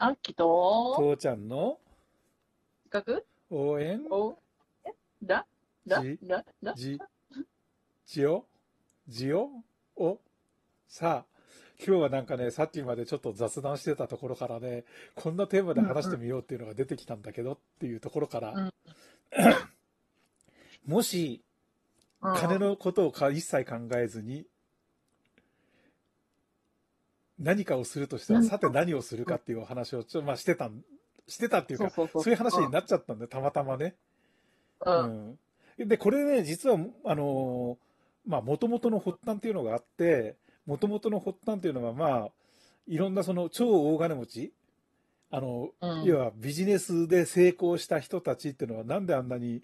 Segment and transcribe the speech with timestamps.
[0.00, 1.76] あきと、父ちゃんの？
[2.88, 3.56] 企画？
[3.56, 4.00] 応援？
[4.08, 4.38] お、
[4.86, 4.92] え？
[5.24, 5.44] だ？
[5.88, 6.00] だ？
[6.00, 6.18] じ？
[6.22, 6.44] だ？
[6.62, 6.74] だ？
[6.74, 7.00] じ、
[8.06, 8.46] じよ？
[9.08, 9.50] じよ？
[9.96, 10.20] お？
[10.86, 11.42] さあ、
[11.84, 14.84] 今日はなんかね、さっきまでちょっと雑談してたところからね、
[15.16, 18.72] こんなテーマで話してみようっていうのが出てきたんだけどっていうところから、うん。
[20.86, 21.42] もし、
[22.22, 22.36] うん。
[22.36, 24.46] 金のことをか一切考えずに、
[27.38, 30.82] 何かをするとしたら、うんさて何をするかっていうお話をちょっと、まあ、してたん、
[31.26, 33.94] してたっていうか、そういう話になっちゃったんで、たまたまね。
[34.84, 34.90] う。
[34.90, 35.30] うん
[35.84, 35.88] ん。
[35.88, 42.28] で、これね、実は、あのーまあ、元々の発端っていうのがあって、元々の発端っていうのは、まあ、
[42.86, 44.52] いろんなその超大金持ち、
[45.30, 49.62] あの、うん要はビジネスで成功した人たちっていうのは、なんであんなに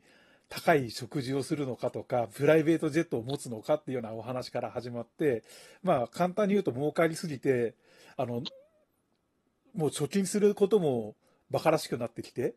[0.48, 5.42] 高い食事をするのかとか、プライベートジェットを持つのかっていうようなお話から始まって、
[5.82, 7.74] まあ、簡単に言うと儲かりすぎて、
[8.16, 8.42] あの、
[9.74, 11.16] もう貯金することも
[11.50, 12.54] 馬鹿らしくなってきて、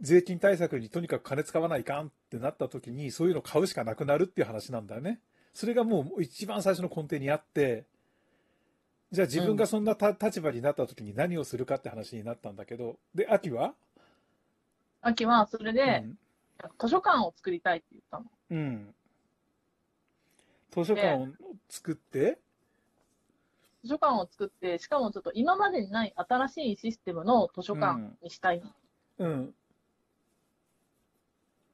[0.00, 5.20] 税金対策にとにかく金使わないかんってなった時に、そういうのを買うしかなくなるっていう話なんだよね。
[5.52, 7.84] それがもう一番最初の根底にあって、
[9.10, 13.74] じゃあ自分がそんなた立場になった時に何をするかって話になったんだけど、で、秋は？
[15.02, 16.18] あきは、それで、うん
[16.78, 18.24] 図書館を作りたいって言ったの。
[18.50, 18.94] うん。
[20.70, 21.28] 図書館を
[21.68, 22.38] 作って、
[23.82, 28.62] 図書館を作って、しかもちょっと今までにない新しいシステムの図書館にしたい。
[29.18, 29.54] うん、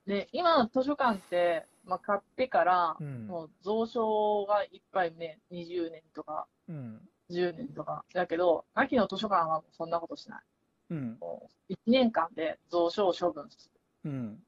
[0.07, 8.05] で、今の図書館って、まあ、買ってから、うん、もう蔵書がいっぱいね、20年とかうん、10年とか。
[8.15, 10.43] だけど、秋の図書館はそんなことしない。
[10.91, 13.71] うん、もう1年間で蔵書を処分す
[14.05, 14.43] うん、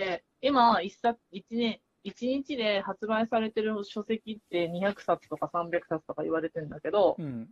[0.00, 0.06] る。
[0.06, 7.48] で、今、一冊、一年、一日で発売されてる書籍って200冊とか300冊とか言われてるんだけど、うん。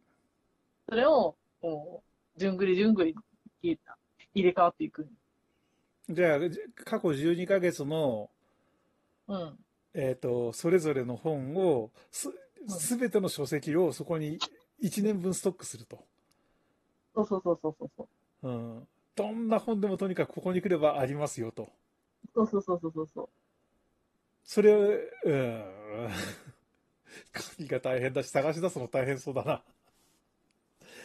[0.89, 2.03] それを、こ
[2.37, 3.15] う、じゅんぐりじゅんぐり
[3.63, 3.79] 入
[4.35, 5.07] れ替わっていく。
[6.09, 8.31] じゃあ、じ過去12ヶ月の、
[9.29, 9.59] うん。
[9.95, 12.31] えっ、と、それぞれの本を、す、
[12.69, 14.39] すべての書籍をそこに
[14.83, 16.05] 1年分ストックすると。
[17.15, 18.09] そうそうそうそうそ
[18.43, 18.49] う。
[18.49, 18.89] うん。
[19.15, 21.69] どんな本でもとにかくここに来ればありますよと。
[22.35, 23.29] そうそうそうそうそうそう。
[24.45, 24.79] それを、
[25.25, 25.65] うん。
[27.35, 29.63] 書きが大変だし、探し出すの大変そうだな。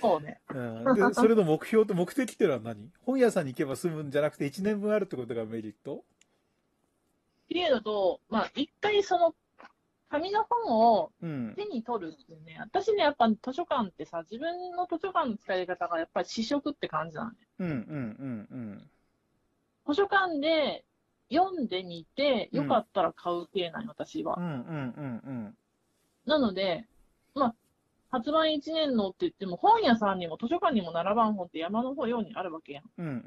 [0.01, 0.41] そうね。
[0.49, 0.83] うん。
[0.95, 2.91] で、それの目標と目的っていうのは何？
[3.05, 5.95] 本屋さんに行けば済むんじゃなくて1年分あるってことがメリット？
[5.95, 5.99] っ
[7.49, 9.35] ていうのと、まあ、一回その、
[10.09, 11.53] 紙の本をうん。
[11.55, 17.37] 手に取るっていうね、私ね、やっぱ図書館ってさ、自分の図書館の使い方がやっぱり試食って感じなのね。
[17.59, 18.89] うん、うん、うん、
[19.87, 20.85] 図書館で
[21.33, 24.41] 読んでみて、うんよかったら買う系なんよ、私はう。
[24.41, 24.43] ん。
[24.43, 25.57] うん、うん、うん、
[26.25, 26.87] なので、
[27.35, 27.55] まあ、
[28.09, 32.83] 発売1年のって言っても、本屋さんにも図書館にも並ばん本って山の方ようにあるわけやん。
[32.97, 33.05] うん。
[33.05, 33.19] うん、うん、う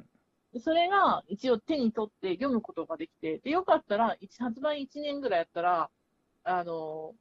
[0.00, 0.04] ん、
[0.52, 5.90] でそれが一応手に取って読むことができて、で、よかったら、一発売1年ぐらいやったら、
[6.44, 7.14] あの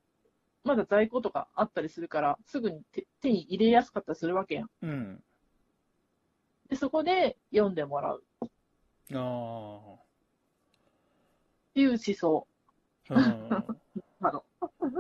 [0.64, 4.70] まだ在庫とかあったりするから、すぐに手手に入れやすかったりするわけやん。
[4.84, 4.90] うん。
[4.90, 5.24] うん。
[6.70, 8.50] で、そこで読んでもらうっ
[9.14, 9.16] あて
[11.82, 12.48] いう思想。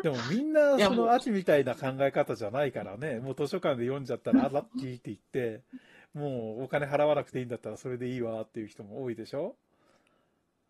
[0.01, 5.63] でもみんなその秋みたいな考え方じゃないからね、もう図書館で読んじゃったら、あ、ラッキーって言って、
[6.13, 9.55] もうお金払わなくていいんだったらそれでいいわっていう人も多いでしょ？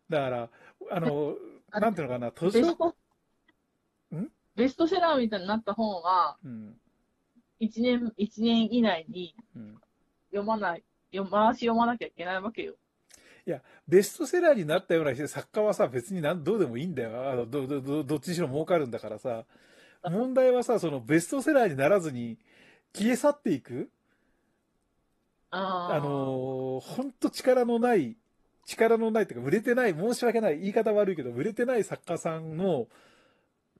[0.08, 0.50] だから、
[0.90, 1.36] あの、
[1.70, 2.88] あなんていうのかな、図書、ベスト
[4.16, 4.32] ん？
[4.56, 6.80] ベストセラーみたいになった本は、うん、
[7.60, 9.80] 1年、一年以内にうん。
[10.30, 12.74] 読まない、読回し読まなきゃいけないわけよ。
[13.86, 17.30] ベストセラーになったような人作家はさ、別になんどうでもいいんだよ。
[17.30, 19.44] あのどどどどっちにしろ儲かるんだからさ。
[20.04, 22.38] 問題はさ、そのベストセラーにならずに
[22.94, 23.90] 消え去っていく
[25.50, 28.16] あーあのー、ほんと力のない、
[28.66, 32.86] 力のないっていうか、売れてない、申し訳ない、言い方悪いけど、売れてない作家さんの、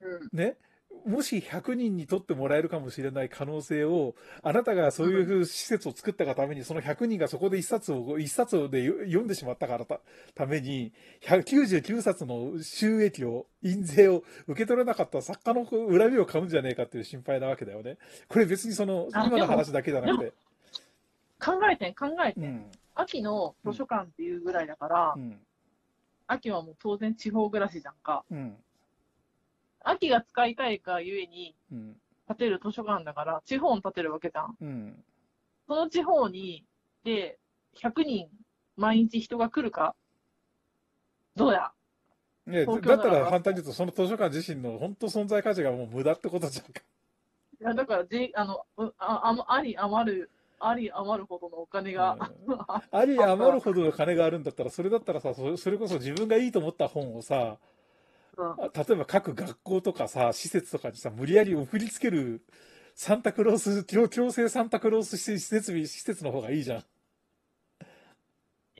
[0.01, 0.37] うん。
[0.37, 0.57] ね、
[1.05, 10.01] もし100人に取ってもらえるかもしれない可能性を、あなたがそういう施設を作ったがために、その100人がそこで1冊を、1冊で読んでしまったからた
[10.35, 10.91] ために、
[11.21, 17.97] 199冊の収益を、印税を受け取れなかった作家の恨みを買うんじゃねえかっていう心配なわけだよね。
[18.27, 20.33] これ別にその、あ今の話だけじゃなくて。
[21.39, 22.43] 考えてん、考えてん。
[22.43, 22.71] うん。
[22.95, 25.39] 秋の図書館っていうぐらいだから、うん。
[26.27, 28.23] 秋はもう当然地方暮らしじゃんか。
[28.29, 28.57] うん。
[29.83, 31.95] 秋が使いたいがゆえにうん。
[32.27, 34.55] 建てる図書館だから、地方に建てるわけじゃん。
[34.61, 35.03] うん。
[35.67, 36.65] その地方に、
[37.03, 37.39] で、
[37.75, 38.29] 100人
[38.75, 39.95] 毎日人が来るか
[41.35, 41.71] どうや？
[42.45, 46.81] ね、だったら反対に言うと、その図書館自身の本当存在価値がもう無駄ってことじゃんか。
[47.61, 52.17] いや、だから、じ、あの、うあ、あ、あり余る、あり余るほどのお金が、
[52.91, 57.68] あり余るほどの金があるんだったら、それだったらさ、そそれこそ自分がいいと思った本をさ、うん
[58.73, 62.41] 例えば各学校とかさ、施設とかにさ、無理やり送りつける
[62.95, 66.83] サンタクロース、強強制サンタクロース施設施設の方がいいじゃん。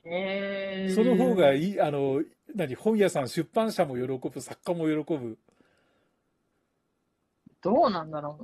[0.04, 2.22] えー、その方がいい、あの、
[2.54, 5.38] 何、本屋さん、出版社も喜ぶ、作家も喜ぶ。
[7.60, 8.38] どうなんだろ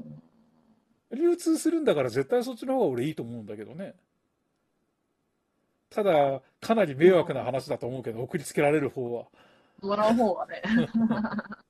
[1.11, 1.17] う。
[1.17, 3.95] 流通するんだから絶対そっちの方が俺いいと思うんだけどね。
[5.89, 9.27] ただ、かなり迷惑な話だと思うけど、送りつけられる方は。
[9.83, 10.63] もらう方はね。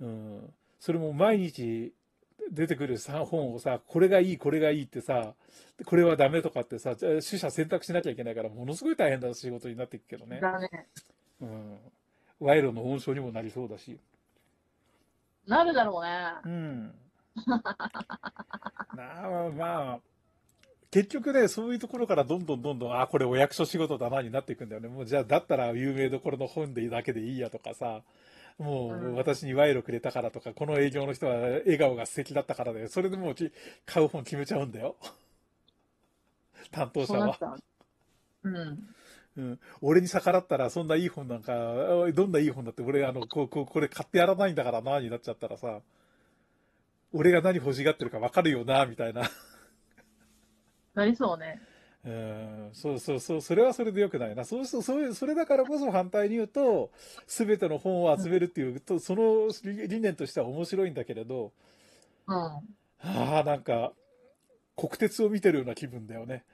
[0.00, 0.52] うん。
[0.80, 1.92] それも毎日
[2.50, 5.34] 出てくるさ本をさ、これがいい、これがいいってさ、
[5.78, 10.40] でこれはダメとかってさ、取捨選択しなきゃいけないから、ものすごい大変な仕事になっていくけどね。
[10.40, 10.88] だね。
[11.40, 11.78] うん。
[12.40, 13.98] 賄賂の温床にもなりそうだし。
[15.46, 16.32] なるだろうね。
[16.44, 16.94] うん。
[18.96, 20.00] なあ、まあ、
[20.92, 24.88] 結局ね、そういうところからどんどんどんどん、あ、これお役所仕事だなになっていくんだよね。
[24.88, 28.02] もうじゃあ、だったら有名どころの本でだけでいいやとかさ、
[28.58, 33.50] もううん私に賄賂くれたからとか、この営業の人は笑顔が素敵だったからで、それでもうき
[33.86, 34.96] 買う本決めちゃうんだよ。
[36.70, 37.56] 担当者はそ
[38.44, 38.94] うん。
[39.34, 41.54] うん、俺に逆らったら、そんないい本なんか、
[42.12, 45.80] どんないい本だって、俺、あの、こう、こう、これ買ってやらないんだからな、になっちゃったらさ、
[47.14, 49.22] 俺が何欲しがってるか分かるよな、みたいな。
[50.94, 51.60] なりそうね。
[52.04, 54.44] うん、そうそうそう、それはそれでよくないな。
[54.44, 56.90] そうそう、そういう、それだからこそ反対に言うと、
[57.26, 61.52] すべての本を集めるっていうと、その理理念としては面白いんだけれど、
[62.26, 62.34] うん。
[62.34, 62.62] あ
[63.40, 63.92] あ、なんか、
[64.76, 66.44] 国鉄を見てるような気分だよね。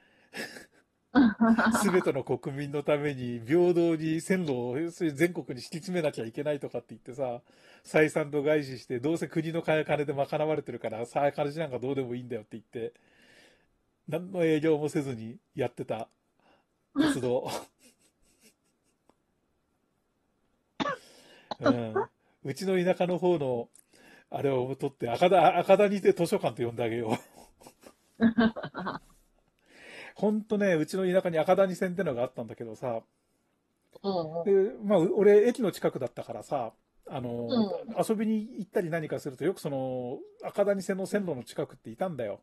[1.81, 7.41] すべての国民のために平等に線路を全国に敷き詰めなきゃいけないとかって言ってさ、
[7.83, 12.93] 採算と外資して、どうせ国の金で賄われてるから、さあ、金なんかどうでもいいんだよって言って、
[14.09, 16.09] 何の営業もせずにやってた
[16.95, 17.47] 活動。
[21.61, 21.93] うん、
[22.43, 23.69] うちの田舎の方の、
[24.31, 27.19] あれを取って、赤田、赤田にて図書館と呼んであげよ
[28.19, 28.25] う。
[30.15, 33.03] ほんとね、うちの田舎に赤谷線ってのがあったんだけどさ、
[34.01, 34.43] うん。
[34.43, 34.51] で、
[34.83, 36.73] まあ、俺、駅の近くだったからさ、
[37.07, 37.47] あの、
[37.97, 42.41] 遊びに行ったり何かすると、よくその、赤谷線の線路の近くっていたんだよ。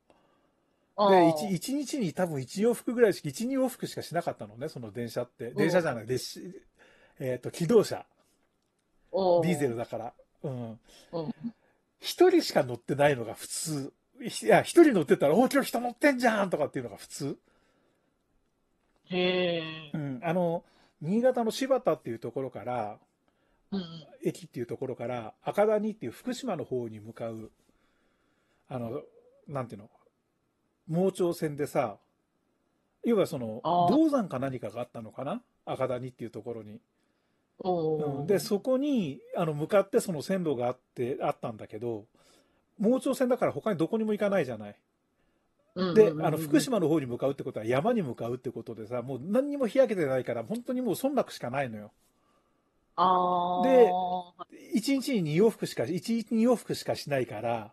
[0.99, 5.51] で、一一日に多分一往復ぐらいしか、一、二往復しかしなかったのね、その電車って。
[5.51, 6.41] 電車じゃない、列車、
[7.19, 8.07] えっ、と、機動車。
[9.13, 10.13] ディーゼルだから。
[10.43, 10.71] うん。
[11.13, 11.35] うん。
[12.01, 13.93] 一人しか乗ってないのが普通。
[14.21, 17.39] いや、一人乗ってたら、お今日人乗ってんじゃんとかっていうのが普通。
[19.11, 19.99] へえう。
[19.99, 20.21] ん。
[20.23, 20.65] あの、
[21.03, 22.99] 新潟の柴田っていうところから、
[23.71, 23.83] うん。
[24.25, 27.51] 駅っていうところから、赤谷っていう福島の方に向かう、
[28.69, 29.03] あの、
[29.47, 29.91] なんていうの、
[30.91, 31.97] 盲腸線でさ、
[33.05, 33.61] 要はその、
[33.91, 35.43] 銅山か何かがあったのかな？
[35.65, 36.81] 赤谷っていうところに。
[37.65, 42.05] うんで、そこに、あの、向かってその線路があって、あったんだけど、
[42.79, 44.77] 盲腸線だから他にどこにも行かないじゃない。
[45.95, 51.93] で、あの、福島の方に向かうってことは山に向かうってことでさ、もう何にも日焼けてないから、本当にもう村落しかないのよ。
[53.63, 53.91] で
[54.75, 57.73] 1日に2往復しか、1日2往復しかしないから、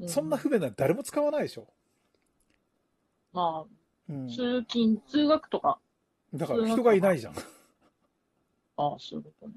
[0.00, 1.68] うそんな不便なの誰も使わないでしょ。
[3.32, 3.66] ま
[4.08, 5.78] うんあ、通勤、通学とか。
[6.34, 7.34] だから人がいないじゃん。
[8.76, 9.54] ああ、そういうことね。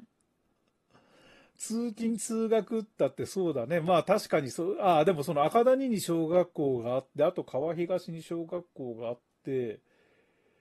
[1.58, 3.82] 通勤通学だってそうだね。
[3.82, 9.80] まあ確かにそう、ああ、でもその赤谷に小学校があって、あと川東に小学校があって、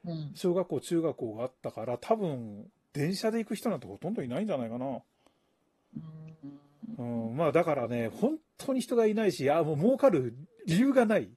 [0.05, 0.33] うん。
[0.35, 4.87] 小学校、中学校があったから、多分、電車で行く人なんてほとんどいないんじゃないかな。
[6.99, 10.37] うんうん、まあだからね、本当に人がいないし、あもう儲かる
[10.67, 11.31] 理由がない。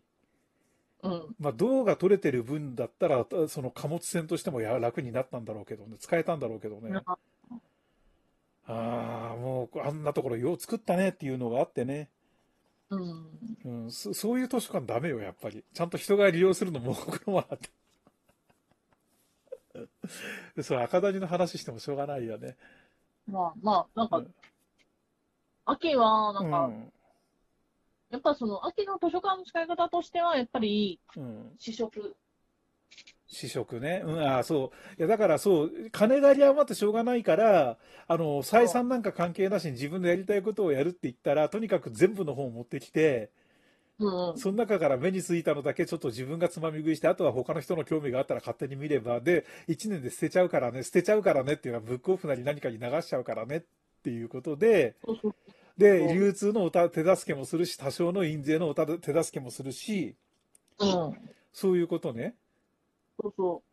[1.04, 1.36] うん。
[1.40, 7.02] まあ銅が取れてる分だったら、その貨物船としてもや楽になったんだろうけどね、使えたんだろうけどね。
[8.66, 12.10] ああ、もうあんなところよう作ったねっていうのがあってね。
[12.90, 13.28] うん。
[13.66, 15.64] うん、そそういう図書館ダメよ、やっぱり。
[15.74, 17.70] ちゃんと人が利用するのも僕のもらって。
[20.56, 22.56] で それ赤谷の話してもしょうがないよね。
[23.28, 24.34] まあ、まあ、なんか、うん
[25.66, 26.94] 秋は、なんか、うん
[28.14, 32.16] やっぱその、秋の図書館の使い方としては、やっぱり、うん、試食。
[33.26, 34.04] 試食ね。
[34.06, 35.00] うん、ああ、そう。
[35.00, 43.32] いや、だからそう、金があり余ってしょうがないから、あの、採算なんか関係なしに自分のやりたいことをやるって言ったら、とにかく全部の本を持ってきて、
[43.98, 44.38] うんうん。
[44.38, 53.64] その中から目についたのだけちょっと自分がつまみ食いして、あとは他の人の興味があったら勝手に見れば、で、1年で捨てちゃうからね、捨てちゃうからねっていうのはブックオフなり何かに流しちゃうからねっ
[54.04, 54.96] ていうことで、
[55.78, 60.16] で、流通のおた手助けもするし、多少の印税のおた手助けもするし、
[60.80, 61.34] うん。
[61.54, 62.36] そういうことね。
[63.20, 63.64] そうそ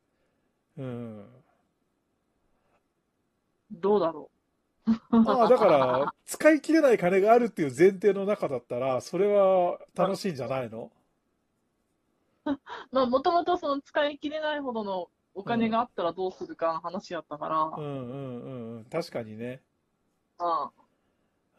[0.77, 1.43] うん。
[3.73, 3.81] う。
[3.81, 4.31] どうだろ
[5.23, 10.91] まあ、だから、使い切れない金があるっていう前提の中だったら、それは楽しいんじゃないの？
[12.47, 12.51] う。
[12.93, 18.85] まあ、もともとその使い切れないほどのお金があったらどうするかの話やったから、うんうんうんうん。
[18.87, 19.63] 確かにね。
[20.39, 20.71] あ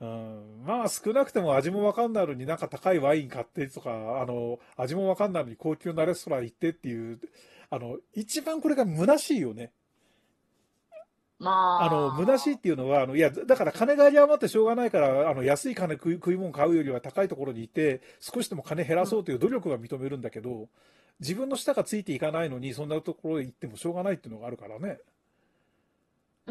[0.01, 7.19] うん、まあ少なくても味もわかんないのになんか高いワイン買ってとか、あの、味もわかんないのに高級なレストラン行ってっていう、
[7.69, 9.71] あの、一番これが虚しいよね。
[11.37, 20.67] まあ、あの、虚しいっていうのは、あの、いや、だから金が有り余ってしょうがないから、あの、安い金食い、食い物買うよりは高いところに行って、少しでも金減らそうという努力は認めるんだけど、
[21.19, 24.99] 自分の舌がついていかないのに、そんなところへ行ってもしょうがないっていうのがあるからね。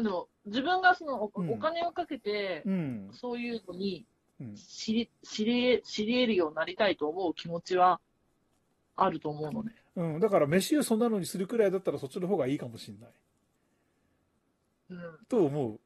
[0.03, 3.09] でも、自分がそのお,、金をかけて、うん。
[3.13, 4.05] そういうのに
[4.41, 4.55] うん。
[4.55, 7.99] 知り、知り、知り得るようになりたいと思う気持ちは
[8.95, 9.75] あると思うのね。
[9.95, 10.19] うん。
[10.19, 13.09] だから、飯をそんなのにするくらいだったらそっちの方がいいかもしれない。
[14.89, 15.25] うん。
[15.29, 15.79] と思う。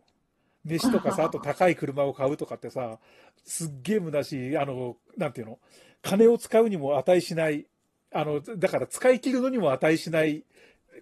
[0.64, 3.00] 飯とかさ、 あと高い車を買うとかってさ、
[3.44, 5.60] すっげえ虚しい、あの、なんていうの、
[6.02, 7.68] 金を使うにも値しない、
[8.12, 10.46] あの、だから使い切るのにも値しない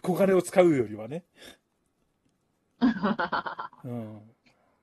[0.02, 1.24] 小金を使うよりはね。
[3.84, 4.22] うん。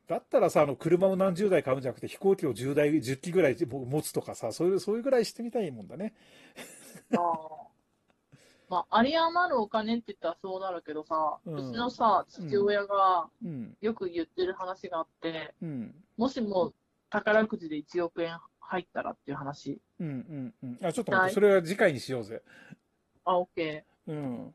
[0.08, 6.14] だったらさ、あの、車を何十台買うんじゃなくて飛行機を10台、10機ぐらい持つとかさ、そういう、そういうぐらいしてみたいもんだね。
[7.14, 7.70] あー
[8.68, 13.76] まあ、有り余るお金って言ったらそうなるけどさ、ううんちのさ、父親がうん。
[13.80, 15.94] よく言ってる話があって、うん。
[16.16, 16.72] もしも
[17.10, 19.80] 宝くじで1億円入ったらっていう話。
[19.98, 20.86] うんうんうん。
[20.86, 22.42] あ、ちょっと待って、はいそれは次回にしようぜ。
[23.24, 24.54] あ、オッケうん。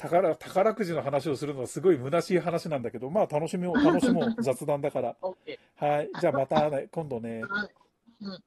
[0.00, 4.36] 宝、宝くじの話をするのはすごい虚しい話なんだけど、まあ楽しみを、楽しもう。
[4.42, 5.16] 雑談だから。
[5.76, 6.10] はい。
[6.20, 7.44] じゃあまたね、今度ね。
[7.44, 7.48] ー。
[7.48, 7.70] はい。
[8.22, 8.44] うん。